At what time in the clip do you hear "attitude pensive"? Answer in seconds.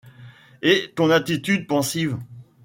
1.11-2.17